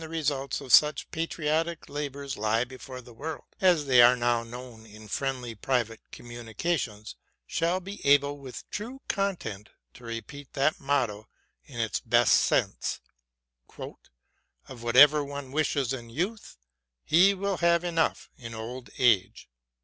[0.01, 4.83] 323 results of such patriotic labors lie before the world, as they are now known
[4.83, 11.27] in friendly private communications, shall be able, with true content, to repeat that motto
[11.65, 12.99] in its best sense,
[13.69, 16.57] ''Of whatever one wishes in youth,
[17.05, 19.47] he will have enough in old age.